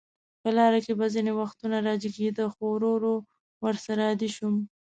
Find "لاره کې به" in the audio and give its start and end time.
0.57-1.05